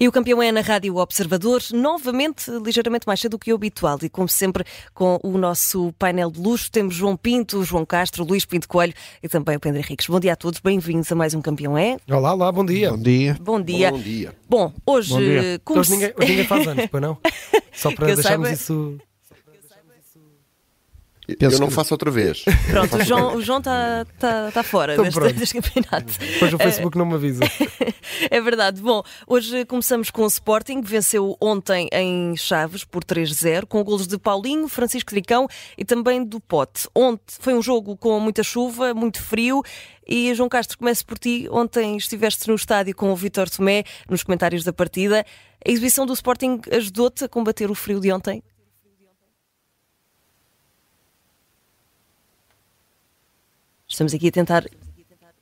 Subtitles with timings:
[0.00, 3.98] E o campeão é na Rádio Observador, novamente ligeiramente mais cedo do que o habitual.
[4.00, 4.62] E como sempre,
[4.94, 9.28] com o nosso painel de luxo, temos João Pinto, João Castro, Luís Pinto Coelho e
[9.28, 10.06] também o Pedro Henriques.
[10.06, 11.96] Bom dia a todos, bem-vindos a mais um Campeão é.
[12.08, 12.92] Olá, olá, bom dia.
[12.92, 13.36] Bom dia.
[13.40, 13.90] Bom dia.
[13.90, 14.34] Bom dia.
[14.48, 15.10] Bom, hoje.
[15.10, 15.60] Bom dia.
[15.64, 17.18] Como Hoje ninguém, hoje ninguém faz anos, pois não?
[17.74, 18.98] Só para deixarmos saiba- isso.
[21.36, 22.44] Penso eu não que- faço outra vez.
[22.70, 25.34] Pronto, o João o João está tá, tá fora Então deste, pronto.
[25.34, 26.12] deste campeonato.
[26.18, 27.40] Depois o Facebook não me avisa.
[28.30, 28.80] É verdade.
[28.80, 34.06] Bom, hoje começamos com o Sporting, que venceu ontem em Chaves por 3-0, com golos
[34.08, 35.46] de Paulinho, Francisco Tricão
[35.76, 36.88] e também do Pote.
[36.94, 39.62] Ontem foi um jogo com muita chuva, muito frio.
[40.06, 41.46] E João Castro, começo por ti.
[41.50, 45.24] Ontem estiveste no estádio com o Vítor Tomé, nos comentários da partida.
[45.64, 48.42] A exibição do Sporting ajudou-te a combater o frio de ontem?
[53.98, 54.62] Estamos aqui a tentar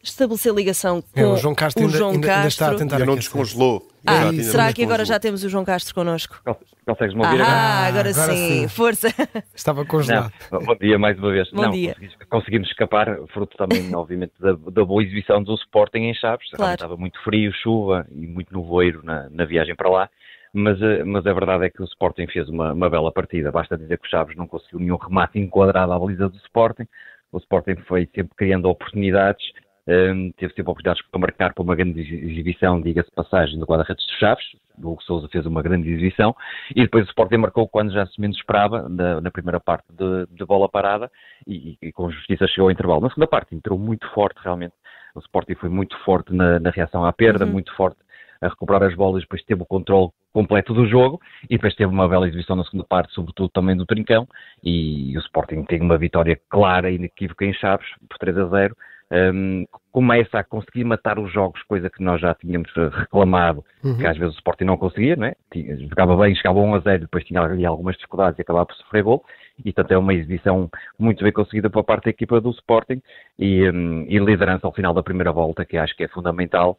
[0.03, 2.87] estabelecer ligação com É, o João Castro ainda, João ainda- ainda está a Castro.
[2.87, 3.87] tentar Ainda não descongelou.
[4.07, 6.41] Ah, será que agora já temos o João Castro connosco?
[6.87, 7.51] Consegues-me ouvir agora?
[7.55, 8.61] Ah, agora, Agora sim.
[8.62, 8.69] sim.
[8.69, 9.09] força.
[9.55, 10.33] Estava congelado.
[10.51, 10.61] Não.
[10.61, 11.51] Bom dia mais uma vez.
[11.51, 11.93] Bom não, dia.
[11.97, 16.49] consegui- conseguimos escapar, fruto também, obviamente, da, da boa exibição do Sporting em Chaves.
[16.53, 16.73] Claro.
[16.77, 20.11] Estava muito frio, chuva e muito nevoeiro na, na viagem para lá.
[20.55, 23.53] Mas, eh, mas a verdade é que o Sporting fez uma, uma bela partida.
[23.53, 26.87] Basta dizer que o Chaves não conseguiu nenhum remate enquadrado à baliza do Sporting.
[27.33, 29.45] O Sporting foi sempre criando oportunidades,
[29.87, 34.19] eh, teve sempre oportunidades para marcar por uma grande exibição, diga-se passagem, do guarda-redes de
[34.19, 34.45] Chaves.
[34.79, 36.35] O Hugo Souza fez uma grande exibição
[36.75, 40.27] e depois o Sporting marcou quando já se menos esperava, na, na primeira parte de,
[40.37, 41.11] de bola parada
[41.47, 43.01] e, e com justiça chegou ao intervalo.
[43.01, 44.75] Na segunda parte entrou muito forte realmente.
[45.15, 47.53] O Sporting foi muito forte na, na reação à perda, Uhum.
[47.53, 47.97] muito forte
[48.43, 52.06] a recuperar as bolas, depois teve o controle completo do jogo e depois teve uma
[52.06, 54.29] bela exibição na segunda parte, sobretudo também do Trincão
[54.62, 58.77] e o Sporting tem uma vitória clara e inequívoca em Chaves, por 3 a 0.
[59.09, 63.97] Um, começa a conseguir matar os jogos, coisa que nós já tínhamos eh, reclamado, Uhum.
[63.97, 65.34] que às vezes o Sporting não conseguia, não é?
[65.50, 68.66] Tinha- jogava bem, chegava a 1 a 0, depois tinha ali algumas dificuldades e acabava
[68.66, 69.25] por sofrer gol,
[69.61, 70.69] e portanto é uma exibição
[70.99, 73.00] muito bem conseguida por parte da equipa do Sporting
[73.38, 76.77] e, hum, e liderança ao final da primeira volta, que acho que é fundamental,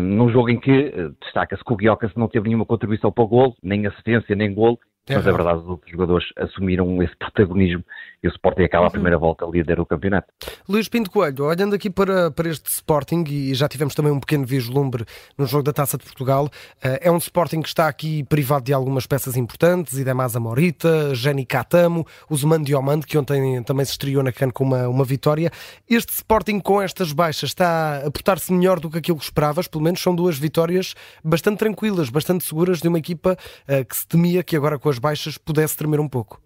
[0.00, 3.28] num jogo em que eh, destaca-se que o Guiocas não teve nenhuma contribuição para o
[3.28, 4.78] golo, nem assistência, nem golo,
[5.08, 5.36] É mas é verdade.
[5.36, 7.84] verdade, os outros jogadores assumiram esse protagonismo
[8.22, 8.88] e o Sporting acaba Uhum.
[8.88, 10.28] a primeira volta líder do campeonato.
[10.68, 14.44] Luís Pinto Coelho, olhando aqui para, para este Sporting, e já tivemos também um pequeno
[14.44, 15.04] vislumbre
[15.36, 16.48] no jogo da Taça de Portugal,
[16.82, 21.44] eh, é um Sporting que está aqui privado de algumas peças importantes, Idemasa Morita, Jenny
[21.44, 25.50] Catamo, o Zuman Diomande, que ontem também se estreou na CAN com uma, uma vitória.
[25.88, 29.84] Este Sporting com estas baixas está a portar-se melhor do que aquilo que esperavas, pelo
[29.84, 33.36] menos são duas vitórias bastante tranquilas, bastante seguras de uma equipa
[33.66, 36.40] eh, que se temia que agora com as baixas pudesse tremer um pouco.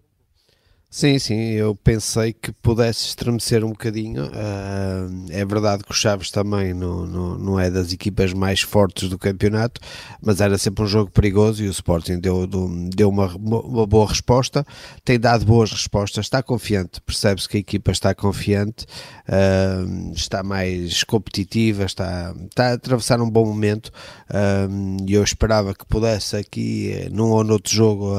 [0.95, 4.29] Sim, sim, eu pensei que pudesse estremecer um bocadinho.
[4.31, 9.09] Ah, é verdade que o Chaves também não, não, não é das equipas mais fortes
[9.09, 9.81] do campeonato,
[10.21, 14.63] mas era sempre um jogo perigoso e o Sporting deu, deu- uma, uma boa resposta.
[15.03, 18.85] Tem dado boas respostas, está confiante, percebe-se que a equipa está confiante,
[19.27, 19.83] ah,
[20.13, 23.91] está mais competitiva, está, está a atravessar um bom momento
[24.29, 24.67] ah,
[25.07, 28.13] e eu esperava que pudesse aqui, num ou noutro jogo,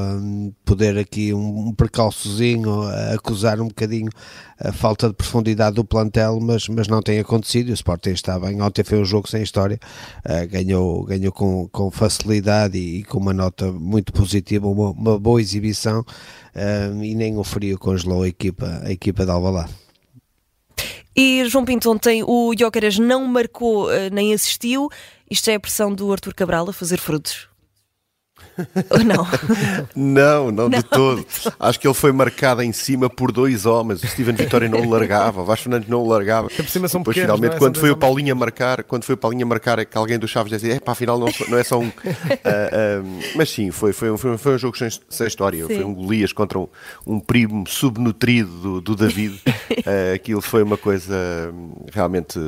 [0.65, 4.11] poder aqui um, um percalçozinho, a acusar um bocadinho
[4.59, 8.61] a falta de profundidade do plantel, mas, mas não tem acontecido o Sporting está bem.
[8.63, 9.79] Ontem foi um jogo sem história,
[10.25, 15.19] ah, ganhou, ganhou com, com facilidade e, e com uma nota muito positiva, uma, uma
[15.19, 16.05] boa exibição
[16.55, 19.85] ah, e nem o frio congelou a equipa, a equipa de Alvalade.
[21.17, 24.91] E João Pinto, ontem o Jóqueras não marcou eh, nem assistiu.
[25.31, 27.49] Isto é a pressão do Arthur Cabral a fazer frutos?
[28.91, 29.27] Ou não?
[29.95, 31.25] Não, não, de todo.
[31.59, 34.03] Acho que ele foi marcado em cima por dois homens.
[34.03, 36.49] O Steven Vitória não o largava, o Vasco Fernandes não o largava.
[36.49, 37.59] por cima são Depois, pequenos, finalmente, não é?
[37.59, 39.97] quando São foi o Paulinho a marcar, quando foi o Paulinho a marcar, é que
[39.97, 41.91] alguém do Chaves dizia, é pá, afinal não, não é só um.
[42.45, 42.71] Ah,
[43.01, 43.03] ah,
[43.37, 45.67] mas sim, foi, foi, um, foi, um- foi um jogo sem, sem história.
[45.67, 45.75] Sim.
[45.77, 46.69] Foi um Golias contra um,
[47.07, 49.41] um primo subnutrido do, do David.
[49.87, 51.15] Ah, aquilo foi uma coisa
[51.93, 52.39] realmente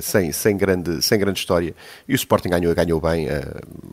[0.00, 1.74] sem, sem, grande, sem grande história.
[2.08, 3.28] E o Sporting ganhou, ganhou bem.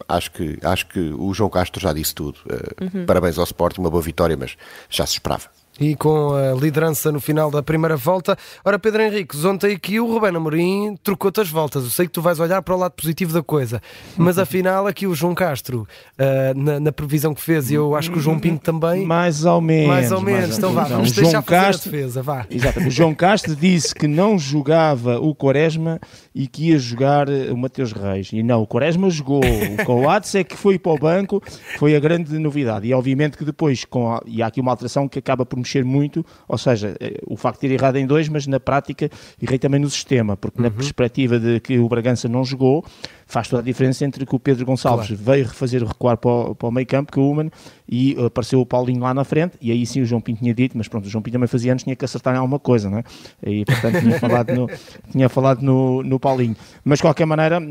[0.07, 2.39] acho, que, acho que o João Castro já disse tudo.
[2.49, 4.55] Ah, Parabéns ao Sporting, uma boa vitória, mas
[4.89, 5.45] já se esperava.
[5.79, 8.37] E com a liderança no final da primeira volta.
[8.65, 11.83] Ora, Pedro Henriques, ontem aqui o Rubén Amorim trocou-te as voltas.
[11.83, 13.81] Eu sei que tu vais olhar para o lado positivo da coisa,
[14.17, 15.87] mas afinal aqui o João Castro,
[16.17, 19.45] ah, na, na previsão que fez, e eu acho que o João Pinto também, Mais
[19.45, 19.87] ou menos.
[19.87, 20.57] mais ou menos.
[20.57, 22.45] Então vá, vamos deixar João fazer Castro, a defesa, vá.
[22.49, 22.79] Exato.
[22.79, 25.99] O João Castro disse que não jogava o Quaresma
[26.33, 28.29] e que ia jogar eh, o Mateus Reis.
[28.33, 29.41] E não, o Quaresma jogou.
[29.43, 31.41] O Coates é que foi para o banco,
[31.77, 32.87] foi a grande novidade.
[32.87, 35.68] E obviamente que depois, com a- e há aqui uma alteração que acaba por mexer
[35.69, 39.09] mexer muito, ou seja, eh, o facto de ter errado em dois, mas na prática
[39.41, 40.65] errei também no sistema, porque uhum.
[40.65, 42.83] na perspectiva de que o Bragança não jogou,
[43.27, 45.23] faz toda a diferença entre que o Pedro Gonçalves claro.
[45.23, 47.51] veio refazer o recuar para o, para o meio campo, que o Human,
[47.87, 50.77] e apareceu o Paulinho lá na frente, e aí sim o João Pinto tinha dito,
[50.77, 52.97] mas pronto, o João Pinto também fazia antes, tinha que acertar em alguma coisa, não
[52.97, 53.03] é?
[53.45, 54.67] E portanto tinha falado no,
[55.11, 56.55] tinha falado no, no Paulinho.
[56.83, 57.63] Mas de qualquer maneira, uh,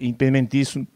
[0.00, 0.86] independente disso,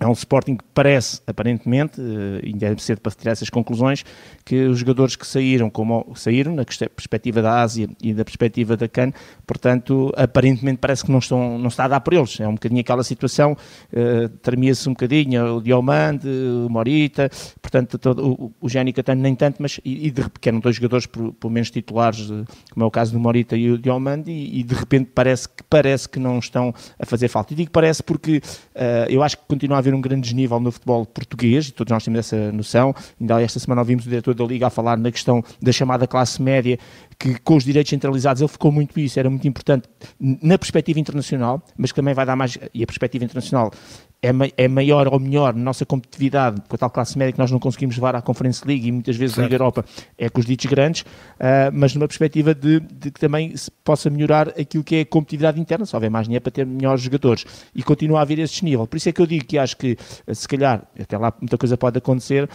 [0.00, 4.04] é um Sporting que parece, aparentemente, eh, ainda é cedo para tirar essas conclusões,
[4.44, 8.88] que os jogadores que saíram, como saíram na perspectiva da Ásia e da perspectiva da
[8.88, 9.12] CAN,
[9.46, 12.38] portanto, aparentemente parece que não, estão, não está a dar por eles.
[12.38, 13.52] É um bocadinho aquela situação,
[13.92, 17.28] uh, tremia-se um bocadinho o Diomande, o Morita,
[17.60, 21.06] portanto, todo, o, o Catano nem tanto, mas e, e de, que eram dois jogadores,
[21.06, 22.28] pelo menos titulares,
[22.72, 25.62] como é o caso do Morita e o Diomande, e, e de repente parece que,
[25.64, 27.52] parece que não estão a fazer falta.
[27.52, 30.70] E digo parece porque uh, eu acho que continua a haver um grande desnível no
[30.70, 32.94] futebol português, e todos nós temos essa noção.
[33.20, 36.40] Ainda esta semana ouvimos o diretor da Liga a falar na questão da chamada classe
[36.40, 36.78] média,
[37.18, 39.88] que com os direitos centralizados ele ficou muito isso, era muito importante
[40.20, 43.72] na perspectiva internacional, mas que também vai dar mais, e a perspectiva internacional
[44.22, 47.50] é, é maior ou melhor na nossa competitividade com a tal classe média que nós
[47.50, 49.84] não conseguimos levar à Conference League e muitas vezes a Liga Europa
[50.16, 54.10] é com os ditos grandes, uh, mas numa perspectiva de, de, que também se possa
[54.10, 57.44] melhorar aquilo que é a competitividade interna, se houver mais dinheiro para ter melhores jogadores
[57.74, 58.86] e continua a haver esse nível.
[58.86, 59.96] Por isso é que eu digo que acho que
[60.32, 62.48] se calhar, até lá muita coisa pode acontecer, uh,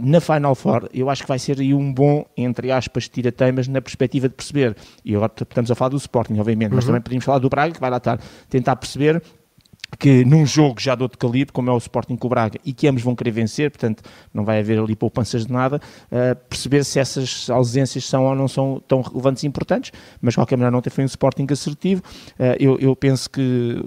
[0.00, 3.82] na Final Four eu acho que vai ser aí um bom, entre aspas, tira-teimas na
[3.82, 4.74] perspectiva de perceber,
[5.04, 6.76] e agora estamos a falar do Sporting, obviamente, uhum.
[6.76, 8.18] mas também podemos falar do Braga, que vai lá estar,
[8.48, 9.22] tentar perceber
[9.98, 12.72] que num jogo já de outro calibre, como é o Sporting com o Braga, e
[12.72, 14.02] que ambos vão querer vencer, portanto
[14.32, 15.80] não vai haver ali poupanças de nada,
[16.10, 20.38] uh, perceber se essas ausências são ou não são tão relevantes e importantes, mas de
[20.38, 22.02] qualquer maneira não foi um Sporting assertivo.
[22.38, 23.82] Uh, eu, eu, penso que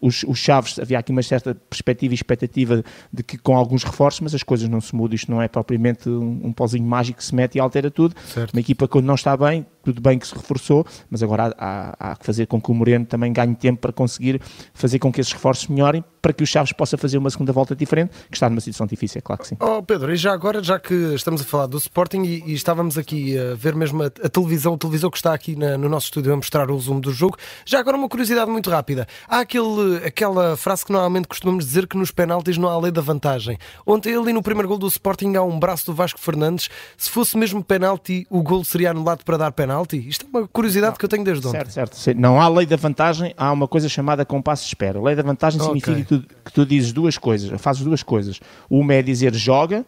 [0.00, 4.20] os, os, Chaves, havia aqui uma certa perspectiva e expectativa de que com alguns reforços,
[4.20, 7.24] mas as coisas não se mudam, isto não é propriamente um, um pauzinho mágico que
[7.24, 8.14] se mete e altera tudo.
[8.26, 8.52] Certo.
[8.52, 12.12] Uma equipa quando não está bem, tudo bem que se reforçou, mas agora há, há,
[12.12, 14.40] há que fazer com que o Moreno também ganhe tempo para conseguir
[14.72, 17.76] fazer com que esses reforços melhorem para que o Chaves possa fazer uma segunda volta
[17.76, 19.56] diferente, que está numa situação difícil, é claro que sim.
[19.60, 22.96] Oh, Pedro, e já agora, já que estamos a falar do Sporting e, e estávamos
[22.96, 26.06] aqui a ver mesmo a, a televisão, o televisor que está aqui na, no nosso
[26.06, 29.06] estúdio a mostrar o zoom do jogo, já agora uma curiosidade muito rápida.
[29.28, 33.02] Há aquele, aquela frase que normalmente costumamos dizer que nos penaltis não há lei da
[33.02, 33.58] vantagem.
[33.86, 36.70] Ontem ali no primeiro gol do Sporting há um braço do Vasco Fernandes.
[36.96, 39.73] Se fosse mesmo penalti, o gol seria anulado para dar penalti?
[40.08, 41.70] Isto é uma curiosidade não, que eu tenho desde ontem.
[41.70, 42.20] Certo, certo.
[42.20, 44.98] Não há lei da vantagem, há uma coisa chamada compasso de espera.
[44.98, 45.80] A lei da vantagem okay.
[45.80, 48.40] significa tu, que tu dizes duas coisas, fazes duas coisas.
[48.68, 49.84] Uma é dizer joga,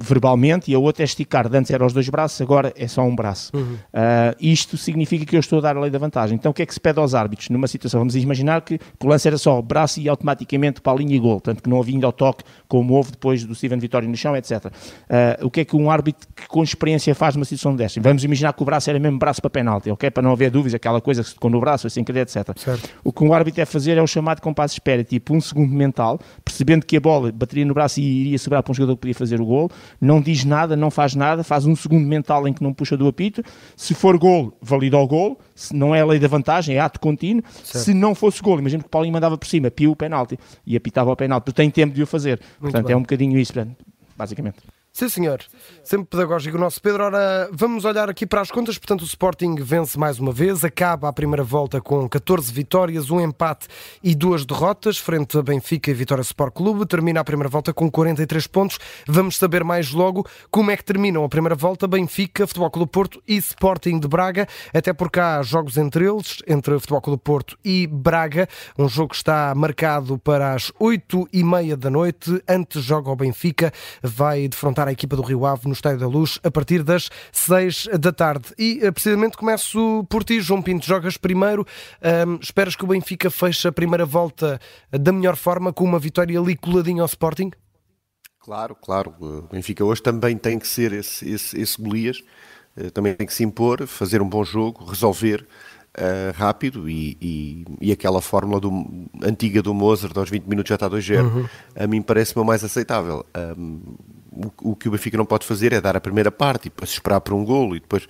[0.00, 1.48] verbalmente e a outra é esticar.
[1.54, 3.50] Antes era os dois braços, agora é só um braço.
[3.54, 3.74] Uhum.
[3.74, 6.36] Uh, isto significa que eu estou a dar a lei da vantagem.
[6.36, 7.48] Então o que é que se pede aos árbitros?
[7.48, 10.96] Numa situação, vamos imaginar que, que o lance era só braço e automaticamente para a
[10.96, 13.78] linha e gol, tanto que não havia ainda ao toque, como houve depois do Steven
[13.78, 14.66] Vitória no chão, etc.
[14.66, 14.70] Uh,
[15.10, 18.00] ah, o que é que um árbitro que com experiência faz numa situação desta?
[18.00, 20.10] Vamos imaginar que o braço era mesmo braço para penalti, ok?
[20.10, 22.56] Para não haver dúvidas, aquela coisa que se tocou no braço, assim querer, etc.
[22.56, 22.88] Certo.
[23.04, 25.72] O que um árbitro é fazer é o chamado compasso de espera, tipo um segundo
[25.72, 29.00] mental, percebendo que a bola bateria no braço e iria sobrar para um jogador que
[29.02, 29.67] podia fazer o gol,
[30.00, 33.06] não diz nada, não faz nada, faz um segundo mental em que não puxa do
[33.06, 33.42] apito.
[33.76, 35.38] Se for gol, valida o gol.
[35.54, 37.42] Se não é a lei da vantagem, é ato contínuo.
[37.62, 37.84] Certo.
[37.84, 40.76] Se não fosse gol, imagina que o Paulinho mandava por cima, pio o penalti e
[40.76, 42.38] apitava o penalti, tem tempo de o fazer.
[42.38, 42.94] Muito Portanto, bem.
[42.94, 43.52] é um bocadinho isso,
[44.16, 44.58] basicamente.
[44.92, 45.40] Sim, senhor.
[45.84, 47.04] Sempre pedagógico o nosso Pedro.
[47.04, 48.76] Ora, vamos olhar aqui para as contas.
[48.78, 53.20] Portanto, o Sporting vence mais uma vez, acaba a primeira volta com 14 vitórias, um
[53.20, 53.68] empate
[54.02, 56.84] e duas derrotas, frente a Benfica e Vitória Sport Clube.
[56.84, 58.78] Termina a primeira volta com 43 pontos.
[59.06, 63.22] Vamos saber mais logo como é que terminam a primeira volta Benfica, Futebol Clube Porto
[63.28, 67.86] e Sporting de Braga, até porque há jogos entre eles, entre Futebol Clube Porto e
[67.86, 68.48] Braga.
[68.76, 72.42] Um jogo que está marcado para as 8 e meia da noite.
[72.48, 73.72] Antes joga o Benfica,
[74.02, 77.88] vai defrontar a equipa do Rio Ave no Estádio da Luz a partir das 6
[77.98, 78.52] da tarde.
[78.56, 80.86] E eh, precisamente começo por ti, João Pinto.
[80.86, 81.66] Jogas primeiro.
[82.26, 84.60] Um, esperas que o Benfica feche a primeira volta
[84.92, 87.50] da melhor forma, com uma vitória ali coladinha ao Sporting?
[88.48, 89.14] Claro, claro.
[89.20, 92.22] O Benfica hoje também tem que ser esse, esse, esse Golias,
[92.76, 95.46] eh, também tem que se impor, fazer um bom jogo, resolver.
[95.96, 100.76] Uh, rápido e, e, e, aquela fórmula do, antiga do Mozart aos 20 minutos já
[100.76, 101.48] está 2-0 uhum.
[101.74, 103.80] a mim parece-me mais aceitável um,
[104.62, 107.20] o, que o Benfica não pode fazer é dar a primeira parte e depois esperar
[107.20, 108.06] por um golo e depois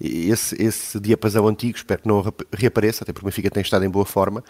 [0.00, 3.90] esse, esse diapasão antigo espero que não reapareça, até porque o Benfica tem estado em
[3.90, 4.42] boa forma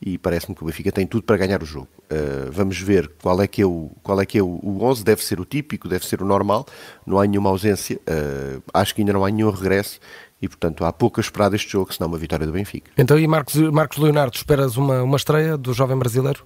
[0.00, 1.88] e parece-me que o Benfica tem tudo para ganhar o jogo.
[2.10, 5.04] Uh, vamos ver qual é que é, o, qual é, que é o, o 11,
[5.04, 6.66] deve ser o típico, deve ser o normal,
[7.06, 10.00] não há nenhuma ausência, uh, acho que ainda não há nenhum regresso
[10.42, 12.90] e portanto há pouco a esperar deste jogo, senão uma vitória do Benfica.
[12.98, 16.44] Então e Marcos, Marcos Leonardo, esperas uma, uma estreia do jovem brasileiro?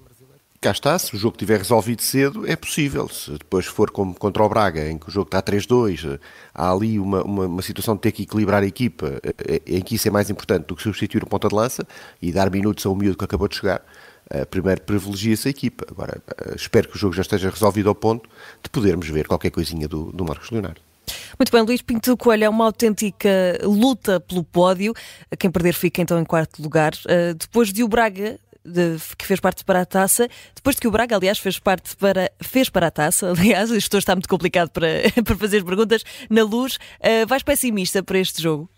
[0.61, 3.09] Cá está, se o jogo estiver resolvido cedo, é possível.
[3.09, 6.19] Se depois for como contra o Braga, em que o jogo está 3-2,
[6.53, 9.95] há ali uma, uma, uma, situação de ter que equilibrar a equipa, eh, em que
[9.95, 11.83] isso é mais importante do que substituir o ponta de lança
[12.21, 13.83] e dar minutos a um miúdo que acabou de chegar.
[14.29, 15.83] Eh, primeiro privilegia-se a equipa.
[15.89, 18.29] Agora, eh, espero que o jogo já esteja resolvido ao ponto
[18.61, 20.79] de podermos ver qualquer coisinha do, do Marcos Leonardo.
[21.39, 23.29] Muito bem, Luís Pinto Coelho é uma autêntica
[23.63, 24.93] luta pelo pódio.
[25.39, 26.91] Quem perder fica então em quarto lugar.
[27.35, 30.91] Depois de o Braga de, que fez parte para a taça, depois de que o
[30.91, 34.87] Braga, aliás, fez parte para, fez para a taça, aliás, isto está muito complicado para,
[35.23, 38.69] para fazer perguntas, na luz, uh, vais pessimista para este jogo?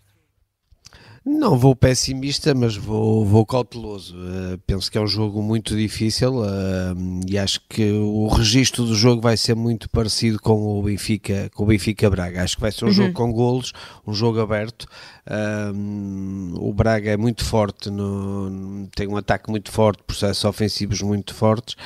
[1.26, 4.14] Não vou pessimista, mas vou, vou cauteloso.
[4.14, 8.94] Uh, penso que é um jogo muito difícil uh, e acho que o registro do
[8.94, 12.42] jogo vai ser muito parecido com o Benfica, com o Benfica Braga.
[12.42, 12.94] Acho que vai ser um uhum.
[12.94, 13.72] jogo com golos,
[14.06, 14.86] um jogo aberto.
[15.26, 21.34] Uh, o Braga é muito forte, no, tem um ataque muito forte, processos ofensivos muito
[21.34, 21.76] fortes,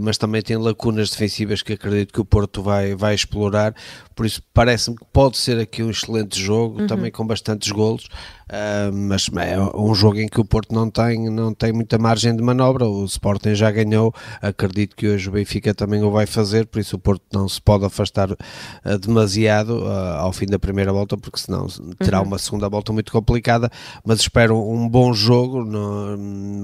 [0.00, 3.74] mas também tem lacunas defensivas que acredito que o Porto vai, vai explorar.
[4.14, 6.86] Por isso parece-me que pode ser aqui um excelente jogo, uhum.
[6.86, 8.08] também com bastantes golos.
[8.48, 12.34] Uh, mas é um jogo em que o Porto não tem, não tem muita margem
[12.34, 12.86] de manobra.
[12.86, 16.96] O Sporting já ganhou, acredito que hoje o Benfica também o vai fazer, por isso
[16.96, 21.38] o Porto não se pode afastar uh, demasiado uh, ao fim da primeira volta, porque
[21.38, 21.66] senão
[21.98, 22.26] terá uhum.
[22.26, 23.70] uma segunda volta muito complicada.
[24.02, 26.16] Mas espero um bom jogo, no,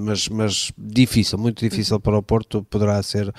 [0.03, 2.63] mas, mas difícil, muito difícil para o Porto.
[2.63, 3.31] Poderá ser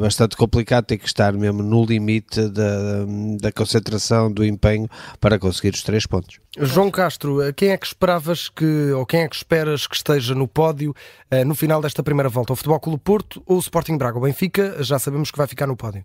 [0.00, 3.04] bastante complicado, ter que estar mesmo no limite da,
[3.40, 4.88] da concentração, do empenho
[5.20, 6.38] para conseguir os três pontos.
[6.58, 10.46] João Castro, quem é que esperavas que, ou quem é que esperas que esteja no
[10.46, 10.94] pódio
[11.32, 12.52] uh, no final desta primeira volta?
[12.52, 14.18] O Futebol Clube Porto ou o Sporting Braga?
[14.18, 16.04] O Benfica já sabemos que vai ficar no pódio.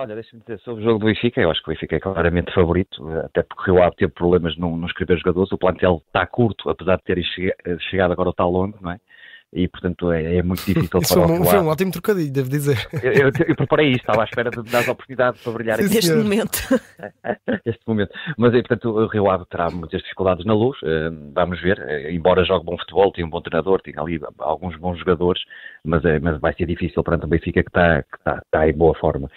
[0.00, 2.54] Olha, deixa-me dizer sobre o jogo do Benfica, eu acho que o Benfica é claramente
[2.54, 6.24] favorito, até porque o Rio Ave teve problemas no, no escrever jogadores, o plantel está
[6.24, 7.24] curto, apesar de terem
[7.90, 9.00] chegado agora ao tal longo, não é?
[9.52, 12.48] E portanto é, é muito difícil Isso para foi, um, foi um ótimo trocadilho, devo
[12.48, 12.76] dizer.
[13.02, 15.88] Eu, eu, eu preparei isto, estava à espera de dar a oportunidade para brilhar aqui.
[15.88, 16.58] Neste momento.
[17.64, 18.10] este momento.
[18.36, 22.44] Mas portanto o Rio Ave terá muitas dificuldades na luz, eh, vamos ver, eh, embora
[22.44, 25.40] jogue bom futebol, tem um bom treinador, tem ali alguns bons jogadores,
[25.84, 28.72] mas, é, mas vai ser difícil perante o Benfica que está, que está, está em
[28.72, 29.30] boa forma.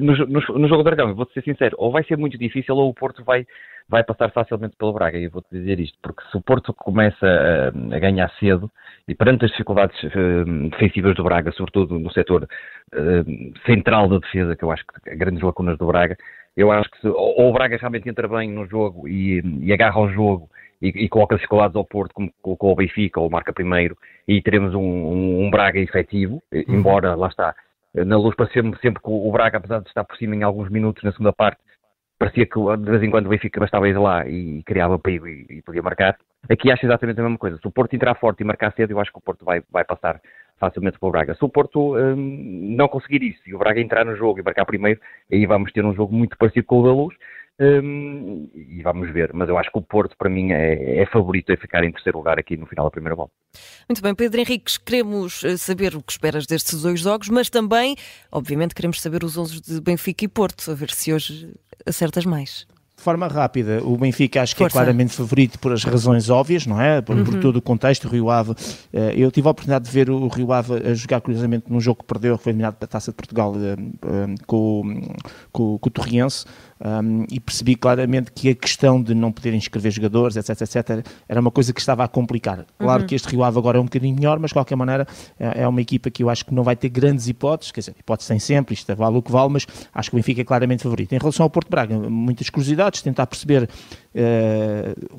[0.00, 2.90] No, no, no jogo do Dragão, vou-te ser sincero, ou vai ser muito difícil ou
[2.90, 3.46] o Porto vai
[3.88, 5.18] vai passar facilmente pelo Braga.
[5.18, 8.70] E eu vou-te dizer isto, porque se o Porto começa a, a ganhar cedo,
[9.08, 14.56] e perante as dificuldades uh, defensivas do Braga, sobretudo no setor uh, central da defesa,
[14.56, 16.16] que eu acho que grandes lacunas do Braga,
[16.56, 19.72] eu acho que se, ou, ou, o Braga realmente entra bem no jogo e, e
[19.72, 20.48] agarra o jogo
[20.82, 24.74] e, e coloca dificuldades ao Porto, como colocou o Benfica, ou marca primeiro, e teremos
[24.74, 26.64] um, um, um Braga efetivo, uhum.
[26.68, 27.54] embora, lá está,
[27.94, 31.02] na luz parecia-me sempre que o Braga, apesar de estar por cima em alguns minutos
[31.02, 31.58] na segunda parte,
[32.18, 35.46] parecia que de vez em quando o Benfica bastava ir lá e criava perigo e,
[35.50, 36.16] e, podia marcar.
[36.48, 37.58] Aqui acho exatamente a mesma coisa.
[37.58, 39.84] Se o Porto entrar forte e marcar cedo, eu acho que o Porto vai, vai
[39.84, 40.20] passar
[40.58, 41.34] facilmente para o Braga.
[41.34, 44.64] Se o Porto hum, não conseguir isso e o Braga entrar no jogo e marcar
[44.64, 47.14] primeiro, aí vamos ter um jogo muito parecido com o da Luz.
[47.58, 51.52] Hum, e vamos ver, mas eu acho que o Porto para mim é, é, favorito
[51.52, 53.32] a ficar em terceiro lugar aqui no final da primeira volta.
[53.88, 57.96] Muito bem, Pedro Henriques, queremos eh, saber o que esperas destes dois jogos, mas também,
[58.30, 61.54] obviamente, queremos saber os 11 de Benfica e Porto, a ver se hoje
[61.86, 66.30] acertas mais de forma rápida, o Benfica acho que é claramente favorito por as razões
[66.30, 67.02] óbvias, não é?
[67.02, 67.24] Por, uhum.
[67.24, 68.06] por todo o contexto.
[68.06, 68.54] O Rio Ave,
[68.90, 72.00] eh, eu tive a oportunidade de ver o Rio Ave a jogar curiosamente num jogo
[72.00, 75.14] que perdeu, que foi eliminado da Taça de Portugal eh, com,
[75.52, 76.46] com, com o Torriense.
[76.78, 81.40] Um, e percebi claramente que a questão de não poderem inscrever jogadores, etc, etc, era
[81.40, 82.66] uma coisa que estava a complicar.
[82.78, 83.06] Claro uhum.
[83.06, 85.06] que este Rio Ave agora é um bocadinho melhor, mas de qualquer maneira
[85.40, 87.94] é, é uma equipa que eu acho que não vai ter grandes hipóteses, quer dizer,
[87.98, 90.82] hipóteses tem sempre, isto vale o que vale, mas acho que o Benfica é claramente
[90.82, 91.14] favorito.
[91.14, 93.68] Em relação ao Porto Braga, muitas curiosidades, tentar perceber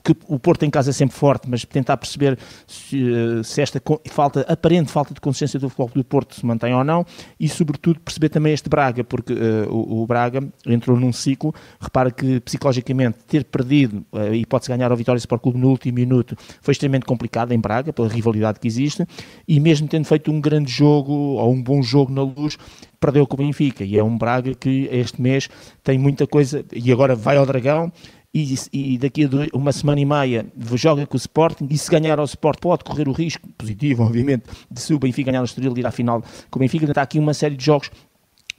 [0.04, 3.82] que o Porto em casa é sempre forte, mas tentar perceber se, uh, se esta
[4.10, 7.06] falta, aparente falta de consciência do futebol do Porto se mantém ou não,
[7.40, 12.12] e sobretudo perceber também este Braga, porque uh, o, o Braga entrou num ciclo repara
[12.12, 16.36] que psicologicamente ter perdido uh, e pode-se ganhar ao Vitória Sport Clube no último minuto
[16.62, 19.06] foi extremamente complicado em Braga, pela rivalidade que existe,
[19.48, 22.58] e mesmo tendo feito um grande jogo ou um bom jogo na luz,
[23.00, 23.84] perdeu com o Benfica.
[23.84, 25.50] E é um Braga que este mês
[25.84, 27.92] tem muita coisa, e agora vai ao Dragão.
[28.38, 31.68] E, e daqui a uma semana e meia joga com o Sporting.
[31.70, 35.32] E se ganhar ao Sport pode correr o risco, positivo obviamente, de se o Benfica
[35.32, 37.90] ganhar o Estoril ir à final com o Benfica, está aqui uma série de jogos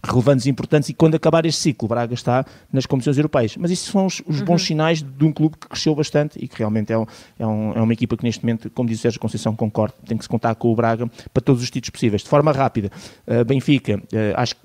[0.05, 3.57] relevantes e importantes e quando acabar este ciclo, o Braga está nas competições europeias.
[3.57, 4.67] Mas isso são os, os bons uhum.
[4.67, 7.07] sinais de um clube que cresceu bastante e que realmente é, um,
[7.39, 10.17] é, um, é, uma equipa que neste momento, como diz o Sérgio Conceição, concordo, tem
[10.17, 12.23] que se contar com o Braga para todos os títulos possíveis.
[12.23, 12.91] De forma rápida,
[13.27, 14.01] uh, Benfica, uh,
[14.37, 14.61] acho que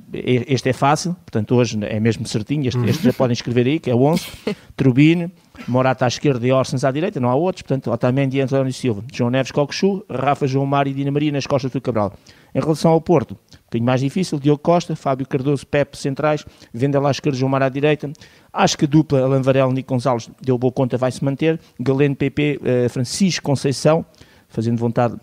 [0.48, 3.90] este é fácil, portanto hoje é mesmo certinho, este, este já podem escrever aí, que
[3.90, 4.25] é o 11,
[4.78, 5.32] Turbine,
[5.68, 9.04] Morata à esquerda e Orsens à direita, não há outros, portanto Otamendi e António Silva,
[9.12, 12.13] João Neves Cocosu, Rafa João Mário e Dina Maria nas costas do Cabral.
[12.54, 13.38] Em relação ao Porto,
[13.74, 17.70] bocadinho mais difícil, Diogo Costa, Fábio Cardoso, Pepe centrais, Vendela à esquerda, João Mar à
[17.70, 18.12] direita.
[18.51, 21.60] Acho que a dupla Alan Varela, Nico Gonçalves deu boa conta, vai se manter.
[21.80, 24.06] Galeno, PP, eh, Francisco Conceição,
[24.48, 25.15] fazendo vontade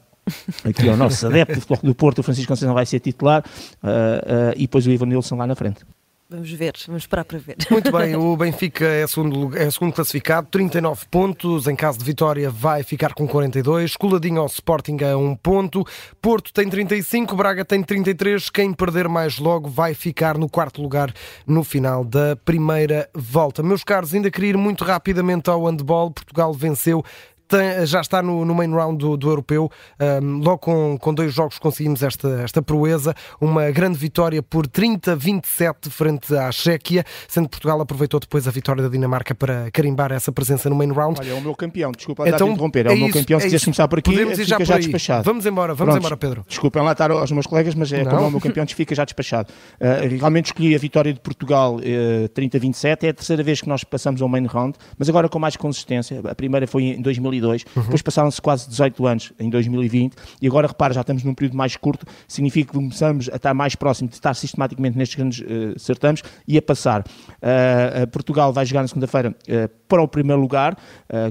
[0.64, 3.44] aqui ao nosso adepto do Porto, o Francisco Conceição vai ser titular,
[3.82, 5.84] uh, uh, e depois o Ivan Nilsson lá na frente.
[6.30, 7.56] Vamos ver, vamos esperar para ver.
[7.68, 11.66] Muito bem, o Benfica é segundo, é segundo classificado, 39 pontos.
[11.66, 13.96] Em caso de vitória, vai ficar com 42.
[13.96, 15.84] Coladinho ao Sporting a 1 ponto.
[16.22, 18.48] Porto tem 35, Braga tem 33.
[18.48, 21.12] Quem perder mais logo vai ficar no quarto lugar
[21.44, 23.60] no final da primeira volta.
[23.60, 26.12] Meus caros, ainda queria ir muito rapidamente ao handball.
[26.12, 27.04] Portugal venceu
[27.50, 29.70] tem, já está no, no, main round do, do europeu.
[30.00, 35.90] Um, logo com, com dois jogos conseguimos esta, esta proeza, uma grande vitória por 30-27
[35.90, 40.30] frente à Chequia, sendo que Portugal aproveitou depois a vitória da Dinamarca para carimbar essa
[40.30, 41.20] presença no main round.
[41.20, 43.40] Olha, é o meu campeão, desculpa então, de interromper, é, é o meu campeão.
[43.40, 45.24] Se é quiseres começar por aqui, Podemos ir já, já despachado.
[45.24, 46.44] Vamos embora, vamos embora, Pedro.
[46.46, 49.04] Desculpem lá estar aos meus colegas, mas é, como é o meu campeão, fica já
[49.04, 49.52] despachado.
[49.80, 53.68] Uh, realmente escolhi a vitória de Portugal uh, eh, 30-27, é a terceira vez que
[53.68, 56.20] nós passamos ao main round, mas agora com mais consistência.
[56.24, 57.82] A primeira foi em 2000 2002, uhum.
[57.82, 61.76] depois passaram-se quase 18 anos em 2020 e agora, repara, já estamos num período mais
[61.76, 66.22] curto, significa que começamos a estar mais próximo de estar sistematicamente nestes grandes uh, certames
[66.46, 67.00] e a passar.
[67.00, 70.76] Uh, Portugal vai jogar na segunda-feira uh, para o primeiro lugar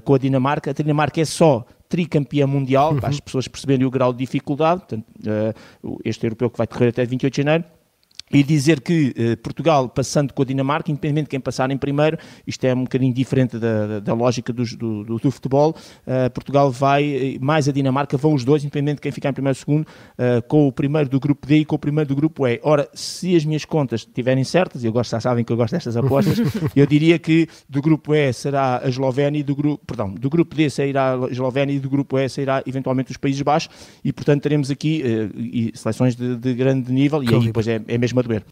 [0.03, 0.71] com a Dinamarca.
[0.71, 2.99] A Dinamarca é só tricampeã mundial, uhum.
[2.99, 4.81] para as pessoas perceberem o grau de dificuldade.
[4.81, 5.05] Portanto,
[6.03, 7.63] este europeu que vai decorrer até 28 de janeiro
[8.31, 12.17] e dizer que eh, Portugal, passando com a Dinamarca, independente de quem passar em primeiro,
[12.45, 16.71] isto é um bocadinho diferente da, da, da lógica do, do, do, futebol, uh, Portugal
[16.71, 19.59] vai, eh, mais a Dinamarca, vão os dois, independente de quem ficar em primeiro ou
[19.59, 22.59] segundo, uh, com o primeiro do grupo D e com o primeiro do grupo E.
[22.63, 25.73] Ora, se as minhas contas estiverem certas, e eu gosto, já sabem que eu gosto
[25.73, 26.37] destas apostas,
[26.75, 30.55] eu diria que do grupo E será a Eslovénia e do grupo, perdão, do grupo
[30.55, 33.69] D sairá a Eslovénia e do grupo E sairá eventualmente os Países Baixos,
[34.03, 37.97] e portanto teremos aqui uh, seleções de, de, grande nível, e aí depois é, é
[37.97, 38.45] mesmo a doer.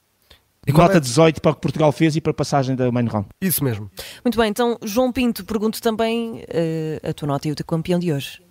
[0.68, 1.00] E Nota é...
[1.00, 3.28] 18 para o que Portugal fez e para a passagem da main round.
[3.42, 3.90] Isso mesmo.
[4.24, 7.98] Muito bem, então João Pinto, pergunto também uh, a tua nota e o teu campeão
[7.98, 8.41] de hoje.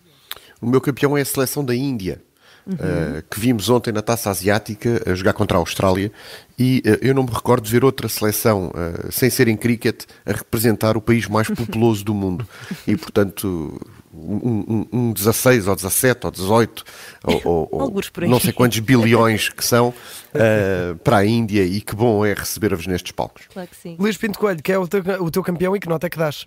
[0.61, 2.23] O meu campeão é a seleção da Índia.
[2.67, 2.75] Uhum.
[2.75, 6.11] Uh, que vimos ontem na Taça Asiática a jogar contra a Austrália
[6.59, 10.03] e uh, eu não me recordo de ver outra seleção, uh, sem ser em cricket,
[10.25, 12.45] a representar o país mais populoso do mundo.
[12.85, 13.81] E, portanto,
[14.17, 16.85] um, um, um 16 ou 17 ou 18
[17.45, 22.25] ou, ou não sei quantos bilhões que são uh, para a Índia e que bom
[22.25, 23.45] é receber-vos nestes palcos.
[23.53, 23.97] Claro que sim.
[23.99, 26.19] Luís Pinto Coelho, que é o teu, o teu campeão e que nota é que
[26.19, 26.47] dás?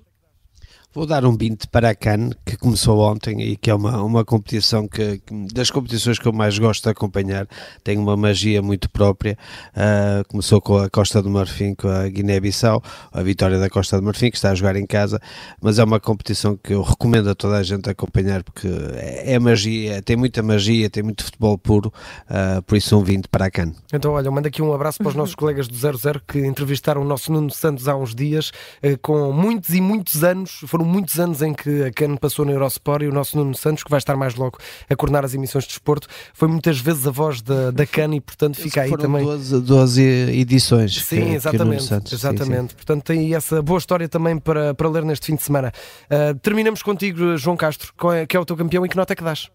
[0.91, 4.25] Vou dar um 20 para a Cannes, que começou ontem e que é uma, uma
[4.25, 5.21] competição que,
[5.53, 7.47] das competições que eu mais gosto de acompanhar,
[7.83, 9.37] tem uma magia muito própria.
[9.75, 12.81] Uh, começou com a Costa do Marfim, com a Guiné-Bissau,
[13.13, 15.21] a vitória da Costa do Marfim, que está a jogar em casa,
[15.61, 19.39] mas é uma competição que eu recomendo a toda a gente acompanhar, porque é, é
[19.39, 21.93] magia, tem muita magia, tem muito futebol puro,
[22.31, 23.77] uh, por isso um 20 para a Cannes.
[23.93, 27.05] Então, olha, manda aqui um abraço para os nossos colegas do 00 que entrevistaram o
[27.05, 28.49] nosso Nuno Santos há uns dias,
[28.83, 32.51] uh, com muitos e muitos anos, foram muitos anos em que a CAN passou na
[32.51, 34.57] Eurosport e o nosso Nuno Santos, que vai estar mais logo
[34.89, 38.21] a coordenar as emissões de desporto, foi muitas vezes a voz da, da CAN e,
[38.21, 39.23] portanto, fica aí também.
[39.23, 41.01] 12, 12 edições.
[41.01, 41.81] Sim, que, exatamente.
[41.81, 42.61] Que Santos, exatamente.
[42.61, 42.75] Sim, sim.
[42.75, 45.71] Portanto, tem essa boa história também para, para ler neste fim de semana.
[46.05, 47.93] Uh, terminamos contigo, João Castro,
[48.27, 49.49] que é o teu campeão e que nota é que dás?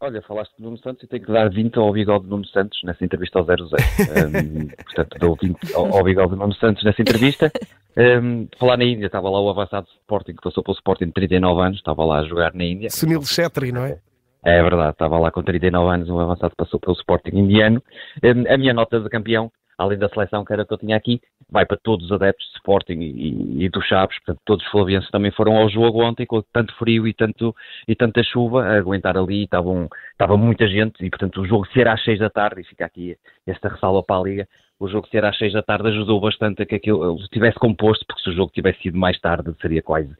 [0.00, 2.78] Olha, falaste de Nuno Santos e tenho que dar 20 ao bigode de Nuno Santos
[2.84, 3.64] nessa entrevista ao 00.
[3.64, 7.50] um, portanto, dou 20 ao, ao bigode de Nuno Santos nessa entrevista.
[7.96, 11.60] Um, falar na Índia, estava lá o avançado Sporting, que passou pelo Sporting de 39
[11.62, 12.90] anos, estava lá a jogar na Índia.
[12.90, 13.98] Sunil Chetri, não é?
[14.44, 17.82] É verdade, estava lá com 39 anos, um avançado passou pelo Sporting indiano.
[18.22, 21.20] Um, a minha nota de campeão além da seleção que era que eu tinha aqui,
[21.50, 25.10] vai para todos os adeptos de Sporting e, e, do Chaves, portanto todos os flavienses
[25.10, 27.54] também foram ao jogo ontem com tanto frio e, tanto,
[27.86, 32.02] e tanta chuva, a aguentar ali, estava muita gente e portanto o jogo ser às
[32.04, 34.48] seis da tarde, e fica aqui esta ressalva para a Liga,
[34.80, 38.22] o jogo ser às seis da tarde ajudou bastante a que aquilo estivesse composto, porque
[38.22, 40.14] se o jogo tivesse sido mais tarde seria quase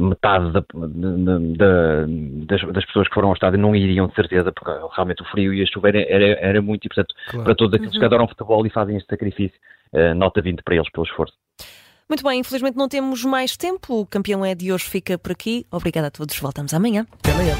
[0.00, 2.06] metade da, da,
[2.46, 5.52] das, das, pessoas que foram ao estádio não iriam de certeza, porque realmente o frio
[5.52, 7.44] e a chuva era, era, era muito, e portanto, claro.
[7.44, 8.00] para todos aqueles uhum.
[8.00, 9.58] que adoram futebol e fazem este sacrifício,
[9.92, 11.34] uh, nota 20 para eles pelo esforço.
[12.08, 14.00] Muito bem, infelizmente não temos mais tempo.
[14.00, 15.66] O campeão é de hoje fica por aqui.
[15.70, 16.38] Obrigada a todos.
[16.38, 17.06] Voltamos amanhã.
[17.18, 17.54] Até amanhã.